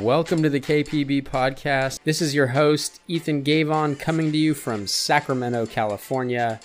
Welcome 0.00 0.42
to 0.42 0.50
the 0.50 0.60
KPB 0.60 1.22
podcast. 1.22 2.00
This 2.04 2.20
is 2.20 2.34
your 2.34 2.48
host, 2.48 3.00
Ethan 3.08 3.42
Gavon, 3.42 3.98
coming 3.98 4.30
to 4.30 4.36
you 4.36 4.52
from 4.52 4.86
Sacramento, 4.86 5.64
California. 5.64 6.60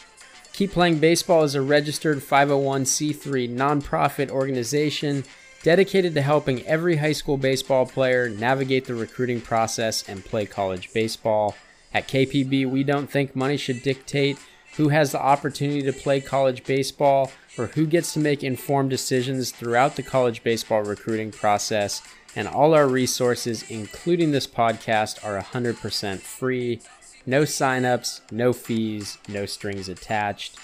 Keep 0.52 0.72
Playing 0.72 1.00
Baseball 1.00 1.44
is 1.44 1.56
a 1.56 1.62
registered 1.62 2.18
501c3 2.18 3.50
nonprofit 3.50 4.30
organization 4.32 5.24
dedicated 5.64 6.14
to 6.16 6.22
helping 6.22 6.66
every 6.66 6.98
high 6.98 7.14
school 7.14 7.38
baseball 7.38 7.86
player 7.86 8.28
navigate 8.28 8.84
the 8.86 8.96
recruiting 8.96 9.40
process 9.40 10.08
and 10.10 10.26
play 10.26 10.46
college 10.46 10.92
baseball. 10.92 11.56
At 11.94 12.10
KPB, 12.10 12.70
we 12.70 12.84
don't 12.84 13.10
think 13.10 13.34
money 13.34 13.56
should 13.56 13.82
dictate 13.82 14.40
who 14.78 14.90
has 14.90 15.12
the 15.12 15.22
opportunity 15.22 15.82
to 15.82 15.94
play 15.94 16.22
college 16.22 16.64
baseball 16.64 17.32
or 17.58 17.68
who 17.68 17.86
gets 17.86 18.14
to 18.14 18.20
make 18.20 18.44
informed 18.44 18.90
decisions 18.90 19.52
throughout 19.52 19.96
the 19.96 20.04
college 20.04 20.44
baseball 20.44 20.82
recruiting 20.82 21.32
process 21.32 22.02
and 22.36 22.48
all 22.48 22.74
our 22.74 22.88
resources, 22.88 23.70
including 23.70 24.32
this 24.32 24.48
podcast, 24.48 25.24
are 25.26 25.40
100% 25.42 26.20
free. 26.20 26.80
No 27.26 27.44
signups, 27.44 28.22
no 28.32 28.54
fees, 28.54 29.18
no 29.28 29.46
strings 29.46 29.90
attached. 29.90 30.58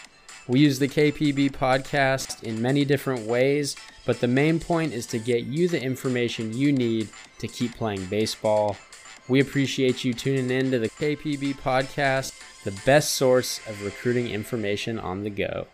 We 0.48 0.62
use 0.62 0.80
the 0.80 0.88
KPB 0.88 1.52
podcast 1.52 2.42
in 2.44 2.62
many 2.62 2.86
different 2.86 3.28
ways, 3.28 3.76
but 4.06 4.22
the 4.22 4.30
main 4.30 4.62
point 4.62 4.94
is 4.94 5.06
to 5.08 5.20
get 5.20 5.44
you 5.44 5.68
the 5.68 5.82
information 5.82 6.58
you 6.58 6.72
need 6.72 7.10
to 7.40 7.50
keep 7.50 7.76
playing 7.76 8.06
baseball. 8.06 8.78
We 9.28 9.42
appreciate 9.42 10.06
you 10.06 10.14
tuning 10.14 10.50
in 10.50 10.72
to 10.72 10.80
the 10.80 10.90
KPB 10.90 11.58
podcast, 11.58 12.32
the 12.68 12.82
best 12.86 13.16
source 13.16 13.62
of 13.70 13.82
recruiting 13.82 14.28
information 14.28 15.00
on 15.00 15.24
the 15.24 15.30
go. 15.30 15.66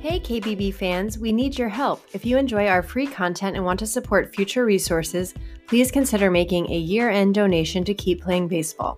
Hey 0.00 0.20
KPB 0.20 0.72
fans, 0.72 1.18
we 1.18 1.32
need 1.32 1.58
your 1.58 1.68
help. 1.68 2.06
If 2.12 2.24
you 2.24 2.36
enjoy 2.36 2.68
our 2.68 2.84
free 2.84 3.08
content 3.08 3.56
and 3.56 3.64
want 3.64 3.80
to 3.80 3.86
support 3.88 4.32
future 4.32 4.64
resources, 4.64 5.34
please 5.66 5.90
consider 5.90 6.30
making 6.30 6.70
a 6.70 6.78
year 6.78 7.10
end 7.10 7.34
donation 7.34 7.84
to 7.84 7.94
Keep 7.94 8.22
Playing 8.22 8.46
Baseball. 8.46 8.96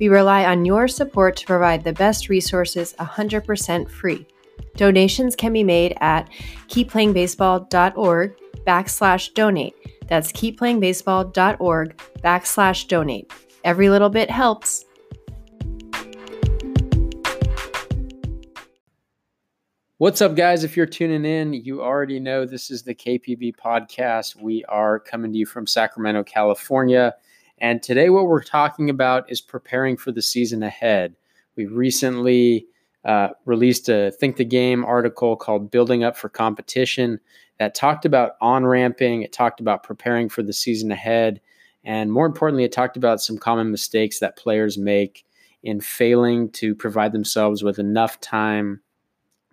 We 0.00 0.08
rely 0.08 0.46
on 0.46 0.64
your 0.64 0.88
support 0.88 1.36
to 1.36 1.46
provide 1.46 1.84
the 1.84 1.92
best 1.92 2.28
resources 2.28 2.96
100% 2.98 3.88
free. 3.88 4.26
Donations 4.74 5.36
can 5.36 5.52
be 5.52 5.62
made 5.62 5.96
at 6.00 6.28
keepplayingbaseball.org 6.66 8.41
backslash 8.66 9.34
donate. 9.34 9.74
That's 10.08 10.32
keepplayingbaseball.org 10.32 11.96
backslash 12.22 12.88
donate. 12.88 13.32
Every 13.64 13.88
little 13.88 14.10
bit 14.10 14.30
helps. 14.30 14.84
What's 19.98 20.20
up, 20.20 20.34
guys? 20.34 20.64
If 20.64 20.76
you're 20.76 20.84
tuning 20.84 21.24
in, 21.24 21.52
you 21.52 21.80
already 21.80 22.18
know 22.18 22.44
this 22.44 22.72
is 22.72 22.82
the 22.82 22.92
KPB 22.92 23.54
podcast. 23.54 24.34
We 24.34 24.64
are 24.64 24.98
coming 24.98 25.30
to 25.32 25.38
you 25.38 25.46
from 25.46 25.64
Sacramento, 25.64 26.24
California. 26.24 27.14
And 27.58 27.80
today, 27.80 28.10
what 28.10 28.26
we're 28.26 28.42
talking 28.42 28.90
about 28.90 29.30
is 29.30 29.40
preparing 29.40 29.96
for 29.96 30.10
the 30.10 30.20
season 30.20 30.64
ahead. 30.64 31.14
We 31.54 31.66
recently 31.66 32.66
uh, 33.04 33.28
released 33.44 33.88
a 33.88 34.12
Think 34.12 34.36
the 34.36 34.44
Game 34.44 34.84
article 34.84 35.36
called 35.36 35.70
Building 35.70 36.04
Up 36.04 36.16
for 36.16 36.28
Competition 36.28 37.20
that 37.58 37.74
talked 37.74 38.04
about 38.04 38.32
on 38.40 38.64
ramping, 38.64 39.22
it 39.22 39.32
talked 39.32 39.60
about 39.60 39.82
preparing 39.82 40.28
for 40.28 40.42
the 40.42 40.52
season 40.52 40.90
ahead. 40.90 41.40
And 41.84 42.12
more 42.12 42.26
importantly, 42.26 42.64
it 42.64 42.72
talked 42.72 42.96
about 42.96 43.20
some 43.20 43.38
common 43.38 43.70
mistakes 43.70 44.18
that 44.20 44.36
players 44.36 44.78
make 44.78 45.24
in 45.62 45.80
failing 45.80 46.50
to 46.50 46.74
provide 46.74 47.12
themselves 47.12 47.62
with 47.62 47.78
enough 47.78 48.20
time 48.20 48.80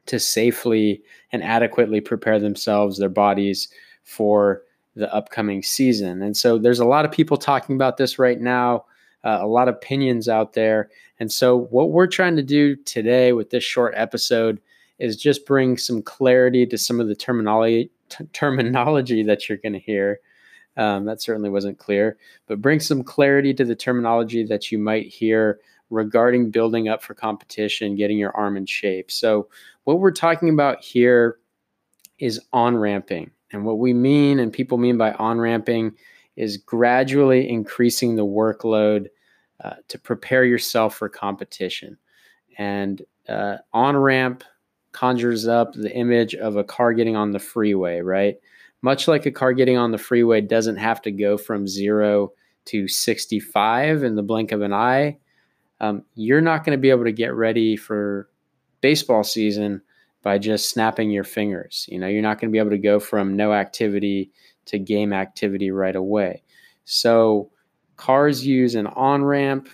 to 0.08 0.20
safely 0.20 1.04
and 1.32 1.44
adequately 1.44 2.02
prepare 2.02 2.40
themselves, 2.40 2.98
their 2.98 3.10
bodies 3.10 3.68
for 4.04 4.64
the 4.96 5.14
upcoming 5.14 5.62
season. 5.62 6.22
And 6.22 6.36
so 6.36 6.58
there's 6.58 6.80
a 6.80 6.86
lot 6.86 7.06
of 7.06 7.12
people 7.12 7.38
talking 7.38 7.76
about 7.76 7.98
this 7.98 8.18
right 8.18 8.40
now, 8.40 8.86
uh, 9.24 9.40
a 9.42 9.48
lot 9.48 9.68
of 9.68 9.76
opinions 9.76 10.30
out 10.30 10.54
there. 10.54 10.90
And 11.20 11.32
so 11.32 11.58
what 11.58 11.92
we're 11.92 12.08
trying 12.08 12.36
to 12.38 12.44
do 12.44 12.76
today 12.76 13.34
with 13.34 13.50
this 13.50 13.64
short 13.64 13.94
episode 13.96 14.62
is 15.00 15.18
just 15.18 15.46
bring 15.46 15.78
some 15.78 16.02
clarity 16.02 16.66
to 16.68 16.78
some 16.78 17.00
of 17.00 17.08
the 17.08 17.16
terminology 17.16 17.92
t- 18.10 18.26
terminology 18.34 19.24
that 19.28 19.48
you're 19.48 19.58
going 19.58 19.74
to 19.74 19.80
hear. 19.80 20.20
Um, 20.78 21.06
that 21.06 21.22
certainly 21.22 21.50
wasn't 21.50 21.78
clear, 21.78 22.18
but 22.48 22.62
bring 22.62 22.80
some 22.80 23.04
clarity 23.04 23.54
to 23.54 23.66
the 23.66 23.76
terminology 23.76 24.46
that 24.46 24.72
you 24.72 24.78
might 24.78 25.08
hear 25.08 25.60
regarding 25.90 26.52
building 26.52 26.88
up 26.88 27.04
for 27.04 27.14
competition, 27.14 27.96
getting 27.96 28.18
your 28.18 28.36
arm 28.38 28.56
in 28.56 28.66
shape. 28.66 29.12
So, 29.12 29.50
what 29.84 30.00
we're 30.00 30.12
talking 30.12 30.50
about 30.50 30.84
here 30.84 31.38
is 32.20 32.40
on 32.54 32.78
ramping. 32.78 33.32
And 33.52 33.66
what 33.66 33.80
we 33.80 33.94
mean 33.94 34.40
and 34.40 34.54
people 34.54 34.78
mean 34.78 34.98
by 34.98 35.14
on 35.14 35.40
ramping 35.40 35.94
is 36.40 36.58
gradually 36.58 37.50
increasing 37.50 38.16
the 38.16 38.26
workload 38.26 39.08
uh, 39.64 39.76
to 39.88 40.00
prepare 40.00 40.44
yourself 40.46 40.96
for 40.96 41.10
competition. 41.10 41.98
And 42.58 43.02
uh, 43.28 43.58
on 43.74 43.98
ramp 43.98 44.44
conjures 44.92 45.48
up 45.48 45.74
the 45.74 45.94
image 45.96 46.34
of 46.34 46.56
a 46.56 46.64
car 46.64 46.94
getting 46.94 47.16
on 47.16 47.32
the 47.32 47.40
freeway, 47.40 48.00
right? 48.00 48.36
Much 48.82 49.08
like 49.08 49.26
a 49.26 49.32
car 49.32 49.54
getting 49.54 49.78
on 49.78 49.92
the 49.92 49.98
freeway 49.98 50.42
doesn't 50.42 50.78
have 50.78 51.02
to 51.04 51.12
go 51.12 51.38
from 51.38 51.68
zero 51.68 52.32
to 52.66 52.88
65 52.88 54.04
in 54.04 54.16
the 54.16 54.24
blink 54.24 54.52
of 54.52 54.62
an 54.62 54.74
eye 54.74 55.18
um, 55.82 56.04
you're 56.16 56.42
not 56.42 56.64
going 56.64 56.78
to 56.78 56.82
be 56.82 56.90
able 56.90 57.06
to 57.06 57.12
get 57.12 57.34
ready 57.34 57.76
for 57.76 58.30
baseball 58.82 59.24
season 59.24 59.82
by 60.22 60.38
just 60.38 60.70
snapping 60.70 61.10
your 61.10 61.24
fingers. 61.24 61.86
You 61.90 62.00
know, 62.00 62.08
you're 62.08 62.22
not 62.22 62.40
going 62.40 62.50
to 62.50 62.52
be 62.52 62.60
able 62.60 62.72
to 62.72 62.78
go 62.78 63.00
from 63.00 63.36
no 63.36 63.54
activity 63.54 64.32
to 64.70 64.80
game 64.80 65.14
activity 65.14 65.72
right 65.72 65.96
away. 65.96 66.44
So, 66.86 67.52
cars 67.98 68.46
use 68.46 68.76
an 68.76 68.88
on 68.88 69.24
ramp 69.24 69.70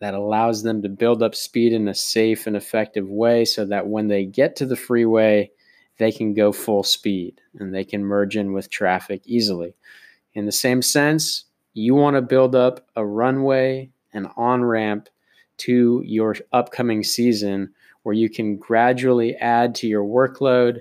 that 0.00 0.14
allows 0.14 0.62
them 0.62 0.82
to 0.82 0.88
build 0.88 1.22
up 1.22 1.34
speed 1.34 1.72
in 1.72 1.86
a 1.86 1.94
safe 1.94 2.46
and 2.46 2.56
effective 2.56 3.08
way 3.08 3.44
so 3.44 3.64
that 3.66 3.86
when 3.86 4.08
they 4.08 4.24
get 4.24 4.56
to 4.56 4.66
the 4.66 4.76
freeway, 4.76 5.50
they 5.98 6.10
can 6.10 6.32
go 6.32 6.50
full 6.50 6.82
speed 6.82 7.40
and 7.58 7.74
they 7.74 7.84
can 7.84 8.04
merge 8.04 8.36
in 8.36 8.52
with 8.52 8.70
traffic 8.70 9.22
easily. 9.26 9.74
In 10.32 10.46
the 10.46 10.52
same 10.52 10.80
sense, 10.80 11.44
you 11.74 11.94
want 11.94 12.16
to 12.16 12.22
build 12.22 12.54
up 12.54 12.86
a 12.96 13.04
runway 13.04 13.90
and 14.12 14.26
on 14.36 14.64
ramp 14.64 15.08
to 15.58 16.02
your 16.04 16.36
upcoming 16.52 17.04
season 17.04 17.72
where 18.02 18.14
you 18.14 18.30
can 18.30 18.56
gradually 18.56 19.36
add 19.36 19.74
to 19.74 19.86
your 19.86 20.04
workload 20.04 20.80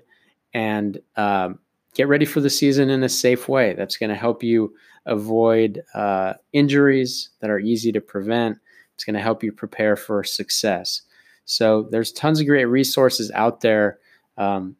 and 0.53 0.99
um, 1.17 1.59
get 1.93 2.07
ready 2.07 2.25
for 2.25 2.41
the 2.41 2.49
season 2.49 2.89
in 2.89 3.03
a 3.03 3.09
safe 3.09 3.47
way. 3.47 3.73
That's 3.73 3.97
going 3.97 4.09
to 4.09 4.15
help 4.15 4.43
you 4.43 4.73
avoid 5.05 5.81
uh, 5.93 6.33
injuries 6.53 7.29
that 7.39 7.49
are 7.49 7.59
easy 7.59 7.91
to 7.91 8.01
prevent. 8.01 8.57
It's 8.95 9.03
going 9.03 9.15
to 9.15 9.21
help 9.21 9.43
you 9.43 9.51
prepare 9.51 9.95
for 9.95 10.23
success. 10.23 11.01
So 11.45 11.87
there's 11.89 12.11
tons 12.11 12.39
of 12.39 12.47
great 12.47 12.65
resources 12.65 13.31
out 13.33 13.61
there. 13.61 13.99
Um, 14.37 14.75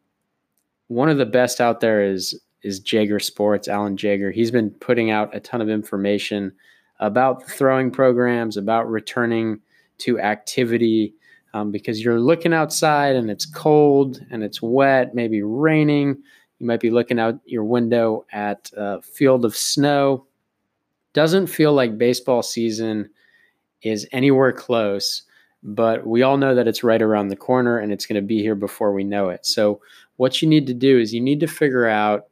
one 0.88 1.08
of 1.08 1.18
the 1.18 1.26
best 1.26 1.60
out 1.60 1.80
there 1.80 2.02
is 2.04 2.38
is 2.62 2.80
Jaeger 2.80 3.18
Sports, 3.18 3.68
Alan 3.68 3.96
Jaeger. 3.96 4.30
He's 4.30 4.50
been 4.50 4.70
putting 4.70 5.10
out 5.10 5.34
a 5.34 5.40
ton 5.40 5.62
of 5.62 5.70
information 5.70 6.52
about 6.98 7.48
throwing 7.48 7.90
programs, 7.90 8.56
about 8.56 8.88
returning 8.90 9.60
to 9.98 10.20
activity, 10.20 11.14
um, 11.54 11.70
because 11.70 12.04
you're 12.04 12.20
looking 12.20 12.52
outside 12.52 13.16
and 13.16 13.30
it's 13.30 13.46
cold 13.46 14.20
and 14.30 14.42
it's 14.42 14.60
wet, 14.60 15.14
maybe 15.14 15.42
raining. 15.42 16.22
You 16.60 16.66
might 16.66 16.80
be 16.80 16.90
looking 16.90 17.18
out 17.18 17.40
your 17.44 17.64
window 17.64 18.24
at 18.32 18.70
a 18.76 19.02
field 19.02 19.44
of 19.44 19.56
snow. 19.56 20.26
Doesn't 21.14 21.48
feel 21.48 21.72
like 21.72 21.98
baseball 21.98 22.42
season 22.42 23.10
is 23.82 24.06
anywhere 24.12 24.52
close, 24.52 25.22
but 25.62 26.06
we 26.06 26.22
all 26.22 26.36
know 26.36 26.54
that 26.54 26.68
it's 26.68 26.84
right 26.84 27.00
around 27.00 27.28
the 27.28 27.36
corner 27.36 27.78
and 27.78 27.92
it's 27.92 28.06
going 28.06 28.20
to 28.20 28.26
be 28.26 28.42
here 28.42 28.54
before 28.54 28.92
we 28.92 29.02
know 29.02 29.30
it. 29.30 29.44
So, 29.44 29.80
what 30.16 30.42
you 30.42 30.48
need 30.48 30.66
to 30.66 30.74
do 30.74 30.98
is 30.98 31.14
you 31.14 31.20
need 31.20 31.40
to 31.40 31.46
figure 31.46 31.88
out 31.88 32.26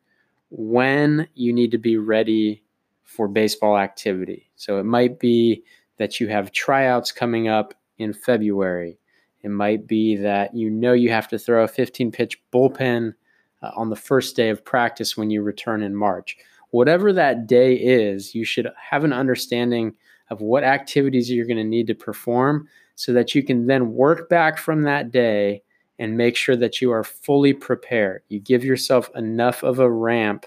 when 0.50 1.26
you 1.34 1.52
need 1.52 1.70
to 1.70 1.78
be 1.78 1.96
ready 1.96 2.62
for 3.04 3.28
baseball 3.28 3.78
activity. 3.78 4.50
So 4.56 4.78
it 4.78 4.84
might 4.84 5.18
be 5.18 5.62
that 5.96 6.20
you 6.20 6.28
have 6.28 6.52
tryouts 6.52 7.10
coming 7.12 7.48
up 7.48 7.74
in 7.96 8.12
February. 8.12 8.98
It 9.42 9.50
might 9.50 9.86
be 9.86 10.16
that 10.16 10.54
you 10.54 10.70
know 10.70 10.92
you 10.92 11.10
have 11.10 11.28
to 11.28 11.38
throw 11.38 11.64
a 11.64 11.68
15 11.68 12.12
pitch 12.12 12.40
bullpen 12.52 13.14
uh, 13.62 13.70
on 13.76 13.90
the 13.90 13.96
first 13.96 14.36
day 14.36 14.48
of 14.48 14.64
practice 14.64 15.16
when 15.16 15.30
you 15.30 15.42
return 15.42 15.82
in 15.82 15.94
March. 15.94 16.36
Whatever 16.70 17.12
that 17.12 17.46
day 17.46 17.74
is, 17.74 18.34
you 18.34 18.44
should 18.44 18.68
have 18.90 19.04
an 19.04 19.12
understanding 19.12 19.94
of 20.30 20.40
what 20.40 20.64
activities 20.64 21.30
you're 21.30 21.46
going 21.46 21.56
to 21.56 21.64
need 21.64 21.86
to 21.86 21.94
perform 21.94 22.68
so 22.94 23.12
that 23.12 23.34
you 23.34 23.42
can 23.42 23.66
then 23.66 23.92
work 23.92 24.28
back 24.28 24.58
from 24.58 24.82
that 24.82 25.10
day 25.10 25.62
and 25.98 26.16
make 26.16 26.36
sure 26.36 26.56
that 26.56 26.80
you 26.80 26.90
are 26.90 27.04
fully 27.04 27.52
prepared. 27.52 28.22
You 28.28 28.38
give 28.38 28.64
yourself 28.64 29.10
enough 29.14 29.62
of 29.62 29.78
a 29.78 29.90
ramp 29.90 30.46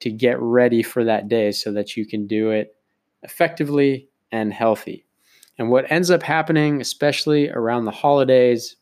to 0.00 0.10
get 0.10 0.40
ready 0.40 0.82
for 0.82 1.04
that 1.04 1.28
day 1.28 1.52
so 1.52 1.72
that 1.72 1.96
you 1.96 2.04
can 2.04 2.26
do 2.26 2.50
it 2.50 2.74
effectively 3.22 4.08
and 4.32 4.52
healthy. 4.52 5.06
And 5.58 5.70
what 5.70 5.90
ends 5.90 6.10
up 6.10 6.22
happening, 6.22 6.80
especially 6.80 7.50
around 7.50 7.84
the 7.84 7.92
holidays, 7.92 8.76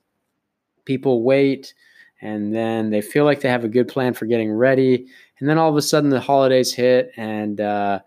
people 0.85 1.23
wait 1.23 1.75
and 2.23 2.55
then 2.55 2.91
they 2.91 3.01
feel 3.01 3.25
like 3.25 3.41
they 3.41 3.49
have 3.49 3.65
a 3.65 3.69
good 3.69 3.89
plan 3.89 4.15
for 4.15 4.27
getting 4.27 4.53
ready 4.53 5.07
and 5.41 5.49
then 5.49 5.59
all 5.59 5.71
of 5.71 5.77
a 5.77 5.83
sudden 5.83 6.11
the 6.11 6.21
holidays 6.21 6.73
hit 6.73 7.13
and 7.17 7.61
uh, 7.61 7.99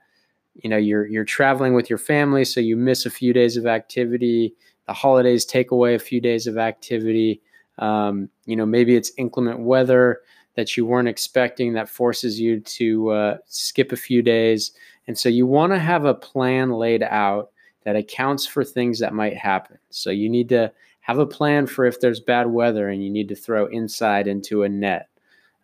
you 0.56 0.70
know 0.70 0.78
you're 0.78 1.06
you're 1.06 1.26
traveling 1.26 1.74
with 1.74 1.90
your 1.90 2.00
family 2.00 2.46
so 2.46 2.60
you 2.60 2.78
miss 2.78 3.06
a 3.06 3.10
few 3.10 3.34
days 3.34 3.58
of 3.58 3.66
activity. 3.66 4.54
The 4.88 4.94
holidays 4.94 5.46
take 5.46 5.72
away 5.72 5.96
a 5.96 6.00
few 6.00 6.22
days 6.22 6.46
of 6.48 6.58
activity. 6.58 7.42
Um, 7.80 8.30
you 8.46 8.56
know 8.56 8.66
maybe 8.66 8.96
it's 8.96 9.12
inclement 9.18 9.60
weather 9.60 10.22
that 10.56 10.78
you 10.78 10.86
weren't 10.86 11.08
expecting 11.08 11.74
that 11.74 11.90
forces 11.90 12.40
you 12.40 12.60
to 12.60 13.10
uh, 13.10 13.38
skip 13.48 13.92
a 13.92 13.98
few 13.98 14.22
days 14.22 14.72
and 15.08 15.18
so 15.18 15.28
you 15.28 15.48
want 15.48 15.74
to 15.74 15.80
have 15.80 16.06
a 16.06 16.14
plan 16.14 16.72
laid 16.72 17.02
out 17.04 17.50
that 17.84 17.96
accounts 17.96 18.46
for 18.46 18.64
things 18.64 19.00
that 19.00 19.14
might 19.14 19.36
happen. 19.36 19.78
So 19.90 20.10
you 20.10 20.30
need 20.30 20.50
to 20.50 20.72
have 21.04 21.20
a 21.20 21.26
plan 21.26 21.68
for 21.68 21.86
if 21.86 22.00
there's 22.00 22.20
bad 22.20 22.48
weather 22.48 22.90
and 22.90 23.04
you 23.04 23.10
need 23.10 23.30
to 23.30 23.36
throw 23.36 23.68
inside 23.68 24.28
into 24.28 24.64
a 24.64 24.70
net 24.70 25.10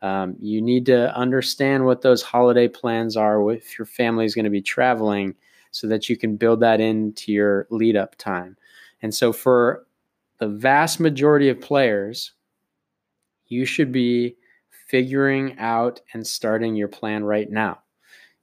um, 0.02 0.36
you 0.40 0.62
need 0.62 0.86
to 0.86 1.14
understand 1.16 1.86
what 1.86 2.02
those 2.02 2.22
holiday 2.22 2.68
plans 2.68 3.18
are 3.18 3.52
if 3.52 3.78
your 3.78 3.86
family 3.86 4.26
is 4.26 4.34
going 4.34 4.46
to 4.46 4.52
be 4.52 4.62
traveling 4.62 5.36
so 5.72 5.88
that 5.88 6.10
you 6.10 6.18
can 6.18 6.36
build 6.36 6.62
that 6.62 6.80
into 6.80 7.32
your 7.32 7.68
lead 7.70 7.96
up 7.96 8.16
time. 8.16 8.56
And 9.02 9.14
so, 9.14 9.34
for 9.34 9.86
the 10.40 10.48
vast 10.48 11.00
majority 11.00 11.50
of 11.50 11.60
players, 11.60 12.32
you 13.48 13.66
should 13.66 13.92
be 13.92 14.36
figuring 14.88 15.58
out 15.60 16.02
and 16.14 16.26
starting 16.26 16.76
your 16.76 16.88
plan 16.88 17.24
right 17.24 17.50
now. 17.50 17.80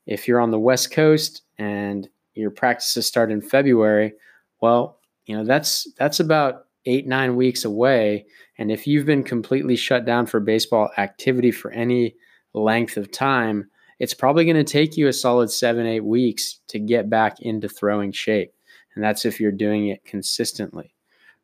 If 0.07 0.29
you're 0.29 0.41
on 0.41 0.51
the 0.51 0.59
West 0.59 0.93
Coast 0.93 1.43
and 1.59 2.09
your 2.35 2.51
practices 2.51 3.07
start 3.07 3.31
in 3.31 3.41
February, 3.41 4.13
well, 4.61 4.99
you 5.25 5.37
know 5.37 5.45
that's 5.45 5.89
that's 5.99 6.21
about 6.21 6.66
eight 6.87 7.06
nine 7.06 7.37
weeks 7.37 7.65
away 7.65 8.25
and 8.59 8.71
if 8.71 8.87
you've 8.87 9.06
been 9.06 9.23
completely 9.23 9.77
shut 9.77 10.05
down 10.05 10.27
for 10.27 10.41
baseball 10.41 10.91
activity 10.97 11.50
for 11.50 11.71
any 11.71 12.17
length 12.55 12.97
of 12.97 13.12
time, 13.12 13.71
it's 13.99 14.15
probably 14.15 14.44
going 14.44 14.56
to 14.56 14.65
take 14.65 14.97
you 14.97 15.09
a 15.09 15.12
solid 15.12 15.50
seven, 15.50 15.87
eight 15.87 16.05
weeks 16.05 16.61
to 16.69 16.79
get 16.79 17.11
back 17.11 17.41
into 17.41 17.69
throwing 17.69 18.12
shape. 18.12 18.53
And 18.94 19.05
that's 19.05 19.25
if 19.25 19.41
you're 19.41 19.53
doing 19.53 19.88
it 19.88 20.05
consistently, 20.05 20.94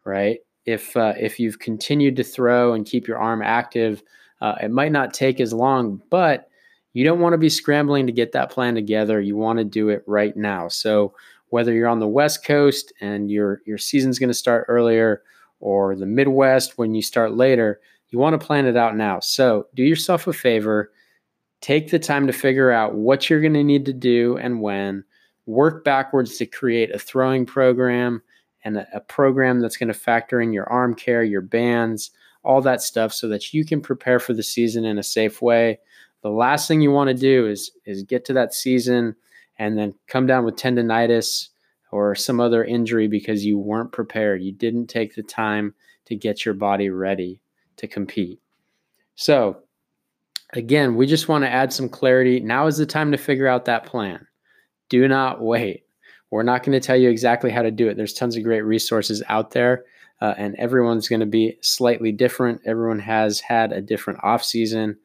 right? 0.05 0.39
If, 0.65 0.97
uh, 0.97 1.15
if 1.19 1.39
you've 1.39 1.59
continued 1.59 2.17
to 2.17 2.25
throw 2.25 2.73
and 2.73 2.87
keep 2.87 3.07
your 3.07 3.19
arm 3.19 3.43
active, 3.43 4.03
uh, 4.41 4.55
it 4.63 4.71
might 4.71 4.93
not 4.93 5.13
take 5.13 5.41
as 5.41 5.53
long, 5.53 6.01
but 6.11 6.49
you 6.95 7.05
don't 7.05 7.21
want 7.21 7.35
to 7.35 7.39
be 7.39 7.49
scrambling 7.49 8.07
to 8.07 8.13
get 8.13 8.33
that 8.33 8.51
plan 8.51 8.75
together. 8.75 9.21
You 9.21 9.37
want 9.37 9.59
to 9.59 9.65
do 9.65 9.89
it 9.89 10.03
right 10.07 10.37
now. 10.37 10.69
So 10.69 11.15
whether 11.49 11.73
you're 11.73 11.89
on 11.89 12.01
the 12.01 12.09
West 12.09 12.45
Coast 12.45 12.93
and 13.01 13.31
your 13.31 13.61
your 13.67 13.79
season's 13.79 14.19
going 14.19 14.29
to 14.29 14.35
start 14.35 14.67
earlier, 14.69 15.23
or 15.63 15.95
the 15.95 16.07
Midwest 16.07 16.77
when 16.77 16.95
you 16.95 17.01
start 17.01 17.35
later, 17.35 17.81
you 18.11 18.19
want 18.19 18.39
to 18.39 18.47
plan 18.47 18.67
it 18.67 18.77
out 18.77 18.97
now. 18.97 19.21
So 19.21 19.69
do 19.75 19.83
yourself 19.83 20.27
a 20.27 20.33
favor, 20.33 20.93
take 21.61 21.91
the 21.91 21.99
time 21.99 22.27
to 22.27 22.33
figure 22.33 22.71
out 22.71 22.97
what 22.97 23.31
you're 23.31 23.41
going 23.41 23.55
to 23.55 23.65
need 23.65 23.87
to 23.87 23.93
do 23.93 24.37
and 24.37 24.61
when, 24.61 25.05
work 25.47 25.85
backwards 25.85 26.37
to 26.39 26.47
create 26.47 26.95
a 26.95 26.99
throwing 26.99 27.47
program 27.47 28.21
and 28.65 28.77
a, 28.77 28.87
a 28.93 29.01
program 29.01 29.61
that's 29.61 29.77
going 29.77 29.89
to 29.89 29.95
factor 29.95 30.41
in 30.41 30.53
your 30.53 30.69
arm 30.69 30.95
care, 30.95 31.23
your 31.23 31.41
bands, 31.41 32.11
all 32.43 32.61
that 32.61 32.83
stuff 32.83 33.13
so 33.13 33.29
that 33.29 33.55
you 33.55 33.65
can 33.65 33.81
prepare 33.81 34.19
for 34.19 34.35
the 34.35 34.43
season 34.43 34.85
in 34.85 34.99
a 34.99 35.03
safe 35.03 35.41
way. 35.41 35.79
The 36.23 36.31
last 36.31 36.67
thing 36.67 36.81
you 36.81 36.91
want 36.91 37.09
to 37.09 37.15
do 37.15 37.47
is 37.47 37.71
is 37.87 38.03
get 38.03 38.25
to 38.27 38.33
that 38.33 38.53
season 38.53 39.15
and 39.59 39.79
then 39.79 39.95
come 40.09 40.27
down 40.27 40.45
with 40.45 40.57
tendonitis 40.57 41.49
or 41.93 42.15
some 42.15 42.41
other 42.41 42.65
injury 42.65 43.07
because 43.07 43.45
you 43.45 43.59
weren't 43.59 43.93
prepared. 43.93 44.43
You 44.43 44.51
didn't 44.51 44.89
take 44.89 45.15
the 45.15 45.23
time 45.23 45.75
to 46.07 46.17
get 46.17 46.45
your 46.45 46.55
body 46.55 46.89
ready 46.89 47.41
to 47.77 47.87
compete. 47.87 48.41
So, 49.15 49.59
again, 50.55 50.97
we 50.97 51.07
just 51.07 51.29
want 51.29 51.45
to 51.45 51.51
add 51.51 51.73
some 51.73 51.89
clarity. 51.89 52.41
Now 52.41 52.67
is 52.67 52.79
the 52.79 52.87
time 52.87 53.13
to 53.13 53.19
figure 53.19 53.47
out 53.47 53.67
that 53.67 53.87
plan. 53.87 54.27
Do 54.89 55.07
not 55.07 55.43
wait. 55.43 55.85
We're 56.31 56.43
not 56.43 56.63
going 56.63 56.73
to 56.73 56.85
tell 56.85 56.97
you 56.97 57.11
exactly 57.11 57.51
how 57.51 57.61
to 57.61 57.71
do 57.71 57.89
it. 57.89 57.97
There's 57.97 58.15
tons 58.15 58.37
of 58.37 58.43
great 58.43 58.63
resources 58.63 59.23
out 59.29 59.51
there, 59.51 59.85
uh, 60.23 60.33
and 60.39 60.57
everyone's 60.57 61.09
going 61.09 61.21
to 61.21 61.27
be 61.27 61.59
slightly 61.61 62.11
different. 62.11 62.63
Everyone 62.65 63.01
has 63.01 63.39
had 63.39 63.71
a 63.71 63.83
different 63.83 64.21
off 64.23 64.43
season, 64.43 64.97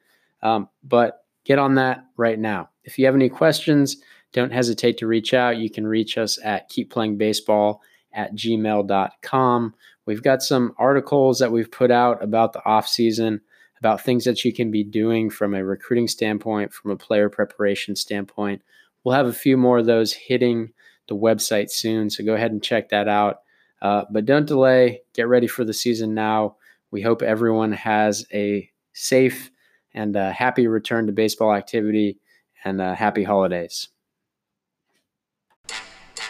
um, 0.42 0.69
but 0.86 1.25
get 1.44 1.60
on 1.60 1.75
that 1.75 2.06
right 2.16 2.39
now. 2.39 2.69
If 2.86 2.98
you 2.98 3.06
have 3.06 3.16
any 3.16 3.28
questions, 3.28 3.98
don't 4.38 4.54
hesitate 4.54 5.00
to 5.00 5.07
reach 5.07 5.34
out. 5.34 5.57
You 5.57 5.68
can 5.68 5.88
reach 5.88 6.16
us 6.16 6.38
at 6.44 6.69
keepplayingbaseball 6.69 7.80
at 8.13 8.36
gmail.com. 8.36 9.74
We've 10.06 10.22
got 10.22 10.44
some 10.44 10.75
articles 10.78 11.39
that 11.39 11.51
we've 11.51 11.72
put 11.72 11.89
out 11.89 12.24
about 12.24 12.54
the 12.54 12.63
off 12.63 12.88
season, 12.88 13.42
about 13.80 14.01
things 14.01 14.25
that 14.25 14.45
you 14.45 14.54
can 14.54 14.69
be 14.69 14.84
doing 14.84 15.31
from 15.31 15.56
a 15.56 15.66
recruiting 15.66 16.07
standpoint, 16.07 16.72
from 16.72 16.92
a 16.92 16.95
player 16.95 17.30
preparation 17.30 17.95
standpoint. 17.95 18.62
We'll 19.04 19.16
have 19.16 19.25
a 19.25 19.34
few 19.34 19.57
more 19.57 19.80
of 19.80 19.88
those 19.88 20.13
hitting 20.13 20.72
the 21.07 21.16
website 21.16 21.72
soon, 21.72 22.12
so 22.12 22.24
go 22.24 22.36
ahead 22.36 22.51
and 22.51 22.62
check 22.62 22.89
that 22.89 23.07
out. 23.07 23.42
Uh, 23.81 24.06
but 24.12 24.25
don't 24.25 24.45
delay. 24.45 25.01
Get 25.16 25.28
ready 25.28 25.48
for 25.48 25.66
the 25.66 25.74
season 25.74 26.13
now. 26.13 26.57
We 26.92 27.01
hope 27.01 27.24
everyone 27.24 27.72
has 27.72 28.24
a 28.31 28.69
safe 28.94 29.50
and 29.95 30.16
uh, 30.16 30.31
happy 30.31 30.68
return 30.68 31.07
to 31.07 31.12
baseball 31.12 31.56
activity 31.56 32.19
and 32.63 32.80
uh, 32.80 32.94
happy 32.94 33.24
holidays. 33.24 33.89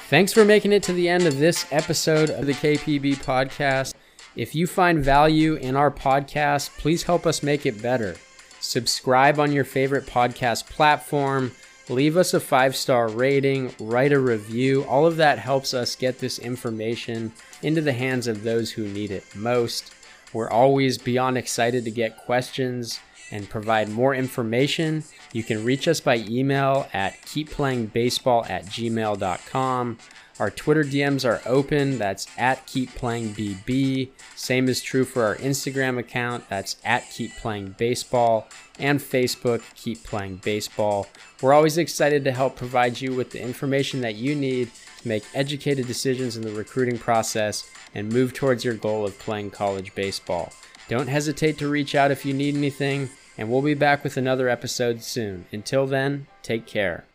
Thanks 0.10 0.32
for 0.32 0.46
making 0.46 0.72
it 0.72 0.84
to 0.84 0.94
the 0.94 1.10
end 1.10 1.26
of 1.28 1.38
this 1.38 1.66
episode 1.70 2.30
of 2.30 2.46
the 2.46 2.54
KPB 2.54 3.18
podcast. 3.18 3.94
If 4.38 4.56
you 4.56 4.66
find 4.66 5.04
value 5.04 5.56
in 5.56 5.76
our 5.76 5.92
podcast, 5.92 6.70
please 6.78 7.04
help 7.04 7.26
us 7.26 7.44
make 7.44 7.66
it 7.66 7.82
better. 7.82 8.16
Subscribe 8.62 9.38
on 9.38 9.52
your 9.52 9.66
favorite 9.66 10.06
podcast 10.06 10.70
platform, 10.70 11.52
leave 11.90 12.16
us 12.16 12.34
a 12.34 12.40
five 12.40 12.74
star 12.74 13.10
rating, 13.10 13.76
write 13.82 14.14
a 14.14 14.20
review. 14.20 14.86
All 14.86 15.06
of 15.06 15.18
that 15.18 15.40
helps 15.40 15.74
us 15.74 15.94
get 15.98 16.20
this 16.20 16.40
information 16.40 17.34
into 17.62 17.82
the 17.82 17.92
hands 17.92 18.28
of 18.28 18.44
those 18.44 18.72
who 18.72 18.88
need 18.88 19.12
it 19.12 19.36
most. 19.36 19.94
We're 20.32 20.50
always 20.50 20.98
beyond 20.98 21.38
excited 21.38 21.84
to 21.84 21.92
get 21.92 22.16
questions 22.16 23.02
and 23.30 23.50
provide 23.50 23.90
more 23.90 24.16
information, 24.16 25.04
you 25.34 25.44
can 25.44 25.64
reach 25.64 25.88
us 25.88 26.00
by 26.00 26.18
email 26.18 26.88
at 26.94 27.22
keepplayingbaseball 27.22 28.50
at 28.50 28.66
gmail.com. 28.66 29.98
Our 30.40 30.52
Twitter 30.52 30.84
DMs 30.84 31.28
are 31.28 31.42
open. 31.48 31.98
That's 31.98 32.28
at 32.38 32.68
keepplayingbb. 32.68 34.10
Same 34.36 34.70
is 34.70 34.82
true 34.82 35.04
for 35.04 35.24
our 35.24 35.36
Instagram 35.38 35.98
account. 35.98 36.48
That's 36.48 36.76
at 36.86 37.06
keepplayingbaseball 37.06 38.46
and 38.78 39.00
Facebook 39.00 39.64
Keep 39.76 40.04
Playing 40.04 40.36
Baseball. 40.38 41.08
We're 41.42 41.54
always 41.54 41.80
excited 41.80 42.24
to 42.24 42.32
help 42.32 42.56
provide 42.56 43.02
you 43.02 43.16
with 43.16 43.32
the 43.32 43.42
information 43.42 44.02
that 44.02 44.16
you 44.16 44.36
need 44.36 44.70
to 45.02 45.08
make 45.08 45.24
educated 45.34 45.88
decisions 45.88 46.38
in 46.38 46.44
the 46.44 46.52
recruiting 46.52 47.00
process 47.00 47.68
and 47.96 48.12
move 48.12 48.34
towards 48.34 48.64
your 48.64 48.76
goal 48.76 49.06
of 49.06 49.18
playing 49.18 49.50
college 49.50 49.96
baseball. 49.96 50.54
Don't 50.88 51.08
hesitate 51.08 51.58
to 51.58 51.68
reach 51.68 51.96
out 51.96 52.12
if 52.12 52.26
you 52.26 52.34
need 52.34 52.56
anything, 52.56 53.10
and 53.38 53.50
we'll 53.50 53.62
be 53.62 53.74
back 53.74 54.04
with 54.04 54.18
another 54.18 54.50
episode 54.50 55.04
soon. 55.04 55.46
Until 55.52 55.86
then, 55.86 56.28
take 56.42 56.66
care. 56.66 57.06